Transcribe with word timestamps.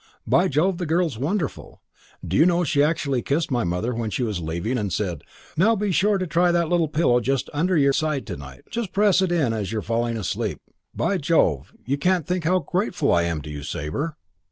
By 0.25 0.47
Jove, 0.47 0.79
the 0.79 0.87
girl's 0.87 1.19
wonderful. 1.19 1.79
D'you 2.27 2.47
know, 2.47 2.63
she 2.63 2.81
actually 2.81 3.21
kissed 3.21 3.51
my 3.51 3.63
mother 3.63 3.93
when 3.93 4.09
she 4.09 4.23
was 4.23 4.39
leaving 4.39 4.75
and 4.79 4.91
said, 4.91 5.21
'Now 5.55 5.75
be 5.75 5.91
sure 5.91 6.17
to 6.17 6.25
try 6.25 6.51
that 6.51 6.69
little 6.69 6.87
pillow 6.87 7.19
just 7.19 7.51
under 7.53 7.77
your 7.77 7.93
side 7.93 8.25
to 8.25 8.35
night. 8.35 8.63
Just 8.71 8.93
press 8.93 9.21
it 9.21 9.31
in 9.31 9.53
as 9.53 9.71
you're 9.71 9.83
falling 9.83 10.17
asleep.' 10.17 10.59
By 10.95 11.17
Jove, 11.19 11.73
you 11.85 11.99
can't 11.99 12.25
think 12.25 12.45
how 12.45 12.57
grateful 12.57 13.13
I 13.13 13.21
am 13.25 13.43
to 13.43 13.51
you, 13.51 13.61
Sabre." 13.61 14.17